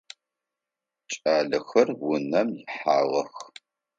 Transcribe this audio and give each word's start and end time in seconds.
Кӏалэхэр 1.11 1.87
унэм 2.11 2.49
ихьагъэх. 2.63 3.33